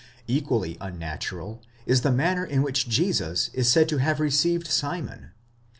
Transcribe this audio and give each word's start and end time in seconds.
Equally 0.25 0.79
un 0.79 0.97
natural 0.97 1.61
is 1.85 2.01
the 2.01 2.11
manner 2.11 2.43
in 2.43 2.63
which 2.63 2.89
Jesus 2.89 3.51
is 3.53 3.69
said 3.69 3.87
to 3.89 3.99
have 3.99 4.19
received 4.19 4.65
Simon. 4.65 5.29